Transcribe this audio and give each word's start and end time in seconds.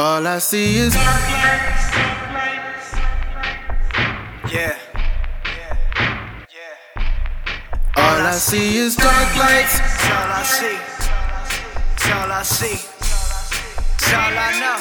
All 0.00 0.26
I 0.26 0.38
see 0.38 0.78
is 0.78 0.94
dark 0.94 1.04
lights. 1.04 1.92
Yeah. 4.50 4.78
Yeah. 5.44 5.76
Yeah. 6.56 7.98
All 7.98 8.26
I 8.26 8.32
see 8.32 8.78
is 8.78 8.96
dark 8.96 9.36
lights. 9.36 9.78
That's 9.78 10.10
all 10.10 10.32
I 10.32 10.42
see. 10.42 10.78
That's 11.74 12.10
all 12.12 12.32
I 12.32 12.42
see. 12.42 12.78
That's 13.98 14.12
all 14.14 14.38
I 14.46 14.50
know. 14.62 14.78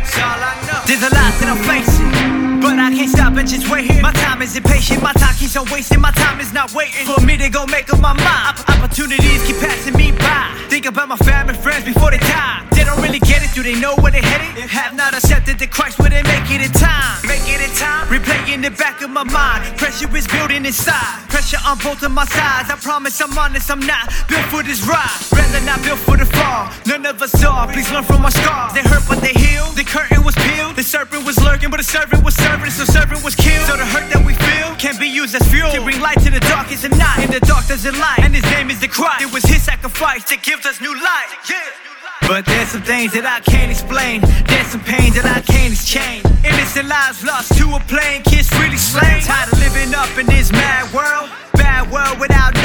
That's 0.00 0.16
all 0.16 0.40
I 0.40 0.54
know. 0.66 0.80
There's 0.86 1.02
a 1.02 1.12
lot 1.14 1.32
that 1.40 1.48
I'm 1.52 1.60
facing. 1.68 2.37
But 2.60 2.78
I 2.78 2.90
can't 2.90 3.10
stop 3.10 3.36
and 3.36 3.48
just 3.48 3.70
wait 3.70 3.90
here. 3.90 4.02
My 4.02 4.12
time 4.12 4.42
is 4.42 4.56
impatient, 4.56 5.02
my 5.02 5.12
time 5.12 5.34
keeps 5.36 5.56
on 5.56 5.66
wasting. 5.70 6.00
My 6.00 6.10
time 6.12 6.40
is 6.40 6.52
not 6.52 6.74
waiting 6.74 7.06
for 7.06 7.20
me 7.24 7.36
to 7.36 7.48
go 7.48 7.66
make 7.66 7.92
up 7.92 8.00
my 8.00 8.12
mind. 8.12 8.58
Opp- 8.58 8.68
opportunities 8.68 9.46
keep 9.46 9.56
passing 9.58 9.94
me 9.94 10.10
by. 10.12 10.54
Think 10.68 10.86
about 10.86 11.08
my 11.08 11.16
family, 11.18 11.54
friends 11.54 11.84
before 11.84 12.10
they 12.10 12.18
die. 12.18 12.66
They 12.72 12.84
don't 12.84 13.00
really 13.00 13.20
get 13.20 13.42
it, 13.42 13.54
do 13.54 13.62
they 13.62 13.78
know 13.78 13.94
where 13.96 14.10
they're 14.12 14.22
headed? 14.22 14.68
Have 14.70 14.94
not 14.94 15.14
accepted 15.14 15.58
the 15.58 15.66
Christ 15.66 15.98
where 15.98 16.10
they 16.10 16.22
make 16.22 16.50
it 16.50 16.60
in 16.60 16.72
time. 16.72 17.22
Make 17.26 17.46
it 17.46 17.62
in 17.62 17.70
time. 17.76 18.06
Replaying 18.08 18.62
the 18.62 18.70
back 18.70 19.02
of 19.02 19.10
my 19.10 19.24
mind. 19.24 19.76
Pressure 19.78 20.10
is 20.16 20.26
building 20.26 20.66
inside. 20.66 21.28
Pressure 21.28 21.58
on 21.66 21.78
both 21.78 22.02
of 22.02 22.10
my 22.10 22.24
sides. 22.26 22.70
I 22.70 22.76
promise 22.76 23.20
I'm 23.20 23.36
honest, 23.38 23.70
I'm 23.70 23.80
not 23.80 24.10
built 24.28 24.46
for 24.50 24.62
this 24.62 24.82
ride. 24.86 25.10
Rather 25.30 25.64
not 25.64 25.82
built 25.82 25.98
for 26.00 26.16
the 26.16 26.26
fall. 26.26 26.70
None 26.86 27.06
of 27.06 27.22
us 27.22 27.34
are. 27.44 27.70
Please 27.72 27.90
learn 27.92 28.04
from 28.04 28.22
my 28.22 28.30
scars. 28.30 28.74
They 28.74 28.82
hurt, 28.82 29.04
but 29.08 29.20
they 29.22 29.37
lurking, 31.58 31.70
but 31.70 31.78
the 31.78 31.84
servant 31.84 32.24
was 32.24 32.34
serving, 32.34 32.70
so 32.70 32.84
servant 32.84 33.24
was 33.24 33.34
killed. 33.34 33.66
So 33.66 33.76
the 33.76 33.84
hurt 33.84 34.06
that 34.12 34.24
we 34.24 34.34
feel 34.34 34.74
can't 34.78 34.98
be 34.98 35.08
used 35.08 35.34
as 35.34 35.42
fuel 35.50 35.70
to 35.72 35.82
bring 35.82 36.00
light 36.00 36.18
to 36.22 36.30
the 36.30 36.40
darkest 36.40 36.84
of 36.84 36.92
night. 36.92 37.24
In 37.24 37.30
the 37.30 37.40
dark 37.40 37.66
a 37.68 37.92
light, 37.98 38.20
and 38.22 38.34
his 38.34 38.44
name 38.54 38.70
is 38.70 38.80
the 38.80 38.88
Christ. 38.88 39.22
It 39.22 39.32
was 39.32 39.42
his 39.44 39.62
sacrifice 39.62 40.24
that 40.30 40.42
gives 40.42 40.66
us 40.66 40.80
new 40.80 40.94
life. 40.94 41.30
But 42.22 42.46
there's 42.46 42.68
some 42.68 42.82
things 42.82 43.12
that 43.12 43.26
I 43.26 43.40
can't 43.40 43.70
explain. 43.70 44.20
There's 44.46 44.66
some 44.68 44.82
pain 44.84 45.12
that 45.14 45.24
I 45.24 45.40
can't 45.40 45.72
exchange. 45.72 46.24
Innocent 46.44 46.88
lives 46.88 47.24
lost 47.24 47.56
to 47.58 47.74
a 47.74 47.80
plane, 47.90 48.22
kids 48.22 48.50
really 48.58 48.76
slain. 48.76 49.22
Tired 49.22 49.52
of 49.52 49.58
living 49.58 49.94
up 49.94 50.10
in 50.18 50.26
this 50.26 50.52
mad 50.52 50.92
world. 50.94 51.30
Bad 51.54 51.90
world 51.90 52.20
without. 52.20 52.57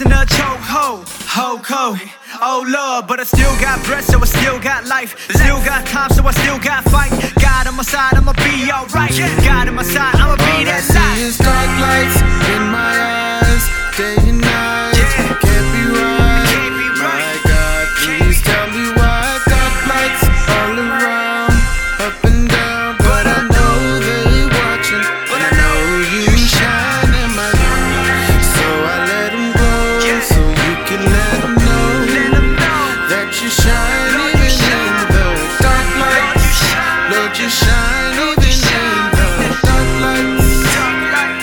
In 0.00 0.10
a 0.10 0.24
chokehold. 0.24 1.04
Ho 1.36 1.60
ho. 1.62 1.96
Oh 2.40 2.64
Lord, 2.66 3.06
but 3.06 3.20
I 3.20 3.24
still 3.24 3.52
got 3.60 3.84
breath, 3.84 4.06
so 4.06 4.18
I 4.18 4.24
still 4.24 4.58
got 4.58 4.86
life. 4.86 5.14
Still 5.30 5.62
got 5.64 5.86
time, 5.86 6.10
so 6.10 6.24
I 6.24 6.32
still 6.32 6.58
got 6.58 6.82
fight. 6.84 7.12
God 7.38 7.66
on 7.66 7.76
my 7.76 7.82
side, 7.82 8.14
I'ma 8.14 8.32
be 8.32 8.72
alright. 8.72 9.12
God 9.44 9.68
on 9.68 9.74
my 9.74 9.82
side, 9.82 10.14
I'ma 10.16 10.36
be 10.36 10.64
that 10.64 10.82
light. 10.94 11.11
You 33.42 33.50
shine 33.50 34.14
Lord, 34.14 34.38
even 34.38 34.46
in 34.46 34.92
the 35.02 35.18
dark 35.58 35.88
Lord, 35.98 36.14
lights. 36.14 36.62
Lord, 37.10 37.34
you 37.34 37.50
shine 37.50 38.14
even 38.22 38.38
in 38.38 39.02
the 39.18 39.26
dark 39.66 39.90
lights. 39.98 40.62
Dark 40.70 41.02
light. 41.10 41.42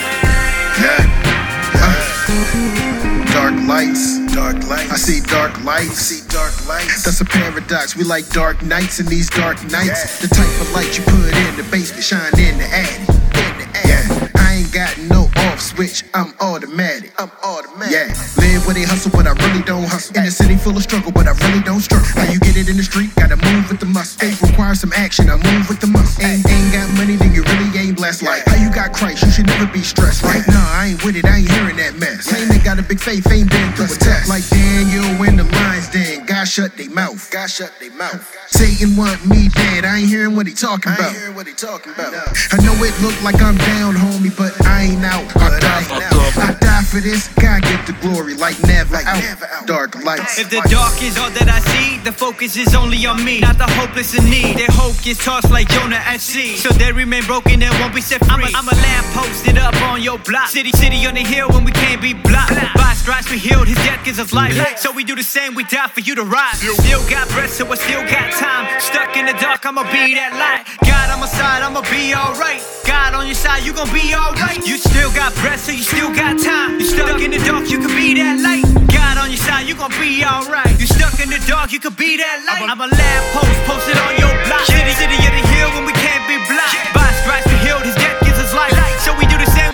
Dark 3.36 3.54
lights, 3.68 4.18
dark 4.34 4.56
lights. 4.66 4.90
I 4.90 4.96
see 4.96 5.20
dark 5.20 5.52
lights, 5.62 5.98
see 5.98 6.26
dark 6.30 6.54
lights. 6.66 7.04
That's 7.04 7.20
a 7.20 7.24
paradox. 7.26 7.94
We 7.94 8.04
like 8.04 8.26
dark 8.30 8.62
nights 8.62 8.98
and 8.98 9.08
these 9.08 9.28
dark 9.28 9.62
nights. 9.70 10.20
The 10.20 10.28
type 10.28 10.60
of 10.60 10.72
light 10.72 10.96
you 10.96 11.04
put 11.04 11.36
in 11.36 11.56
the 11.56 11.68
basement, 11.70 12.02
shine 12.02 12.32
in 12.40 12.56
the 12.56 12.64
attic. 12.64 13.00
In 13.00 13.58
the 13.60 13.68
attic. 13.76 14.30
Yeah, 14.32 14.40
I 14.40 14.54
ain't 14.54 14.72
got 14.72 14.96
no 15.10 15.28
off 15.48 15.60
switch. 15.60 16.04
I'm 16.14 16.32
automatic. 16.40 17.12
I'm 17.18 17.30
automatic. 17.44 17.92
Yeah, 17.92 18.39
live 18.60 18.66
where 18.66 18.74
they 18.74 18.84
hustle, 18.84 19.10
but 19.10 19.26
I 19.26 19.32
really 19.46 19.62
don't 19.64 19.84
hustle. 19.84 20.16
In 20.16 20.24
a 20.24 20.30
city 20.30 20.56
full 20.56 20.76
of 20.76 20.82
struggle, 20.82 21.12
but 21.12 21.26
I 21.26 21.32
really 21.46 21.62
don't 21.62 21.80
struggle. 21.80 22.06
How 22.06 22.30
you 22.30 22.38
get 22.40 22.56
it 22.56 22.68
in 22.68 22.76
the 22.76 22.82
street? 22.82 23.10
Gotta 23.16 23.36
move 23.36 23.68
with 23.68 23.80
the 23.80 23.86
muscle. 23.86 24.20
It 24.26 24.40
requires 24.40 24.80
some 24.80 24.92
action. 24.94 25.30
I 25.30 25.36
move 25.36 25.68
with 25.68 25.80
the 25.80 25.86
muscle. 25.86 26.24
Ain't, 26.24 26.44
ain't 26.48 26.72
got 26.72 26.88
money, 26.96 27.16
then 27.16 27.32
you 27.32 27.42
really 27.42 27.70
ain't 27.78 27.96
blessed. 27.96 28.22
Like 28.22 28.44
how 28.46 28.56
you 28.56 28.72
got 28.72 28.92
Christ, 28.92 29.24
you 29.24 29.30
should 29.30 29.46
never 29.46 29.66
be 29.72 29.82
stressed. 29.82 30.22
Right? 30.22 30.44
Nah, 30.48 30.80
I 30.80 30.92
ain't 30.92 31.04
with 31.04 31.16
it. 31.16 31.24
I 31.24 31.38
ain't 31.38 31.50
hearing 31.50 31.76
that 31.76 31.96
mess. 31.98 32.28
Claim 32.28 32.48
they 32.48 32.58
got 32.58 32.78
a 32.78 32.82
big 32.82 33.00
faith, 33.00 33.26
ain't 33.30 33.50
been 33.50 33.72
through 33.72 33.86
a 33.86 33.98
test. 33.98 34.28
Like 34.28 34.46
Daniel 34.48 35.08
when 35.18 35.36
the 35.36 35.44
lions 35.44 35.88
den. 35.88 36.26
God 36.26 36.44
shut 36.44 36.76
they 36.76 36.88
mouth. 36.88 37.30
God 37.30 37.48
shut 37.48 37.72
they 37.80 37.90
mouth. 37.90 38.20
Satan 38.48 38.96
want 38.96 39.24
me 39.26 39.48
dead. 39.48 39.84
I 39.84 40.00
ain't 40.00 40.08
hearing 40.08 40.36
what 40.36 40.46
he 40.46 40.54
talking 40.54 40.92
about. 40.92 41.00
I 41.00 41.08
ain't 41.08 41.16
hearing 41.16 41.36
what 41.36 41.46
he 41.46 41.54
talking 41.54 41.92
about. 41.92 42.12
I 42.52 42.56
know 42.64 42.74
it 42.84 42.94
look 43.00 43.16
like 43.22 43.40
I'm 43.40 43.56
down, 43.56 43.94
homie, 43.94 44.34
but 44.36 44.52
I 44.66 44.92
ain't 44.92 45.04
out. 45.04 45.24
I 45.36 45.58
die, 45.60 45.86
I 45.88 46.54
die 46.59 46.59
for 46.90 47.00
this. 47.00 47.28
God 47.38 47.62
get 47.62 47.86
the 47.86 47.94
glory, 48.02 48.34
like 48.34 48.58
never 48.66 48.96
out. 48.96 49.22
Dark 49.66 49.94
lights. 50.02 50.38
If 50.38 50.50
the 50.50 50.60
dark 50.66 50.98
is 51.02 51.16
all 51.16 51.30
that 51.30 51.46
I 51.46 51.62
see, 51.70 52.02
the 52.02 52.10
focus 52.10 52.56
is 52.56 52.74
only 52.74 53.06
on 53.06 53.24
me, 53.24 53.38
not 53.38 53.58
the 53.58 53.70
hopeless 53.78 54.18
in 54.18 54.26
need. 54.26 54.58
Their 54.58 54.74
hope 54.74 54.98
gets 55.02 55.24
tossed 55.24 55.50
like 55.50 55.68
Jonah 55.68 56.02
at 56.02 56.20
sea, 56.20 56.56
so 56.56 56.70
they 56.74 56.90
remain 56.90 57.24
broken 57.24 57.62
and 57.62 57.70
won't 57.78 57.94
be 57.94 58.00
set 58.02 58.18
free. 58.26 58.34
I'm 58.34 58.42
a, 58.42 58.58
I'm 58.58 58.68
a 58.68 58.74
lamp 58.74 59.06
posted 59.14 59.56
up 59.56 59.74
on 60.00 60.04
your 60.04 60.18
block, 60.24 60.48
city, 60.48 60.72
city 60.72 61.04
on 61.04 61.12
the 61.12 61.20
hill 61.20 61.48
when 61.50 61.62
we 61.62 61.72
can't 61.72 62.00
be 62.00 62.14
blocked. 62.14 62.56
By 62.74 62.96
stripes 62.96 63.30
we 63.30 63.36
healed, 63.36 63.68
His 63.68 63.76
death 63.84 64.02
gives 64.02 64.18
us 64.18 64.32
life. 64.32 64.56
So 64.78 64.92
we 64.92 65.04
do 65.04 65.14
the 65.14 65.22
same, 65.22 65.54
we 65.54 65.64
die 65.64 65.88
for 65.88 66.00
you 66.00 66.14
to 66.14 66.24
rise. 66.24 66.56
Still 66.56 67.04
got 67.10 67.28
breath, 67.28 67.52
so 67.52 67.68
I 67.68 67.76
still 67.76 68.00
got 68.08 68.32
time. 68.32 68.64
Stuck 68.80 69.16
in 69.16 69.26
the 69.26 69.36
dark, 69.36 69.66
I'ma 69.66 69.84
be 69.92 70.16
that 70.16 70.32
light. 70.40 70.64
God 70.88 71.12
on 71.12 71.20
my 71.20 71.28
side, 71.28 71.60
I'ma 71.60 71.84
be 71.92 72.16
alright. 72.16 72.64
God 72.88 73.12
on 73.12 73.26
your 73.26 73.36
side, 73.36 73.60
you 73.62 73.76
gon' 73.76 73.92
be 73.92 74.14
alright. 74.16 74.64
You 74.66 74.80
still 74.80 75.12
got 75.12 75.34
breath, 75.44 75.60
so 75.68 75.72
you 75.72 75.84
still 75.84 76.08
got 76.16 76.40
time. 76.40 76.80
You 76.80 76.86
stuck 76.88 77.20
in 77.20 77.30
the 77.30 77.40
dark, 77.44 77.68
you 77.68 77.76
can 77.76 77.92
be 77.92 78.16
that 78.16 78.40
light. 78.40 78.64
God 78.88 79.20
on 79.20 79.28
your 79.28 79.42
side, 79.44 79.68
you 79.68 79.76
gon' 79.76 79.92
be 80.00 80.24
alright. 80.24 80.80
You 80.80 80.88
stuck 80.88 81.20
in 81.20 81.28
the 81.28 81.40
dark, 81.44 81.76
you 81.76 81.80
could 81.80 81.96
be 82.00 82.16
that 82.16 82.40
light. 82.48 82.64
I'm 82.64 82.80
a 82.80 82.88
lamp 82.88 83.24
post 83.36 83.60
posted 83.68 84.00
on 84.00 84.16
your 84.16 84.32
block. 84.48 84.64
City, 84.64 84.96
city 84.96 85.20
of 85.20 85.32
the 85.36 85.44
hill 85.44 85.68
when 85.76 85.84
we 85.84 85.92
can't 85.92 86.24
be 86.24 86.40
blocked. 86.48 86.80
By 86.96 87.04
stripes 87.20 87.44
we 87.52 87.56
healed, 87.68 87.84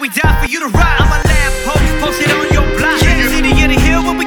we 0.06 0.12
do 0.12 0.21
the 0.22 0.28
same, 0.28 0.37
we 0.37 0.39
die 0.39 0.41
for 0.41 0.50
you 0.50 0.61
to 0.61 0.69
ride. 0.69 1.00
I'm 1.00 1.11
a 1.11 1.21
lamp 1.27 1.55
post 1.65 2.00
posted 2.00 2.31
on 2.31 2.47
your 2.53 2.67
block. 2.78 2.99
City, 2.99 3.28
city 3.28 3.50
of 3.65 3.69
the 3.71 3.81
hill 3.81 4.03
when 4.05 4.19
we 4.19 4.27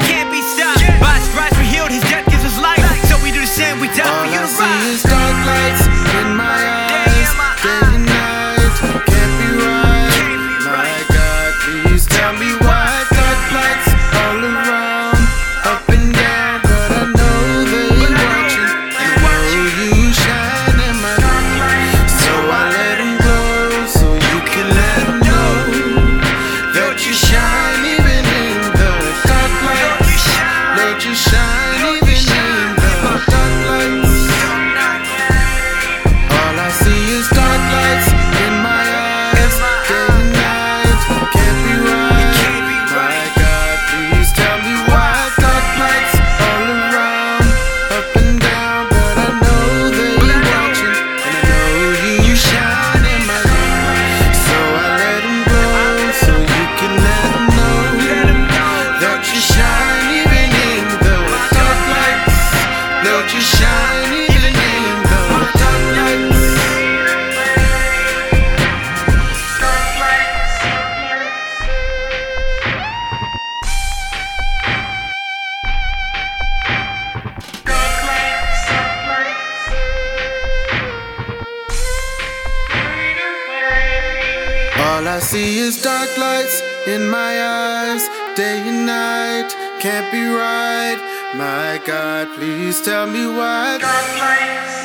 All 84.89 85.07
I 85.07 85.19
see 85.19 85.59
is 85.59 85.83
dark 85.83 86.17
lights 86.17 86.63
in 86.87 87.07
my 87.11 87.33
eyes, 87.43 88.03
day 88.35 88.57
and 88.71 88.87
night. 88.87 89.49
Can't 89.79 90.11
be 90.11 90.23
right. 90.25 90.99
My 91.35 91.79
God, 91.85 92.27
please 92.35 92.81
tell 92.81 93.05
me 93.05 93.27
why. 93.27 93.77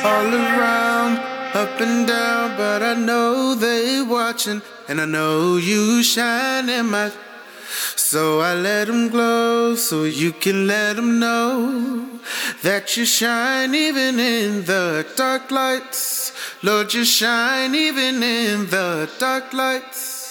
All 0.09 0.29
around, 0.43 1.17
up 1.55 1.81
and 1.81 2.07
down, 2.07 2.55
but 2.55 2.83
I 2.83 2.93
know 2.93 3.55
they 3.55 4.03
watching, 4.03 4.61
and 4.87 5.01
I 5.01 5.05
know 5.05 5.57
you 5.57 6.03
shine 6.03 6.69
in 6.69 6.85
my. 6.91 7.11
So 7.95 8.41
I 8.41 8.53
let 8.53 8.85
them 8.85 9.09
glow, 9.09 9.73
so 9.75 10.03
you 10.03 10.31
can 10.33 10.67
let 10.67 10.97
them 10.97 11.19
know 11.19 12.19
that 12.61 12.95
you 12.95 13.05
shine 13.05 13.73
even 13.73 14.19
in 14.19 14.65
the 14.65 15.03
dark 15.15 15.49
lights. 15.49 16.31
Lord, 16.65 16.91
you 16.95 17.05
shine 17.05 17.75
even 17.75 18.23
in 18.23 18.65
the 18.71 19.07
dark 19.19 19.53
lights. 19.53 20.24